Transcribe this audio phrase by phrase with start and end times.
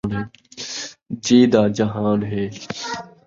[1.23, 2.43] جی دا جہان ہے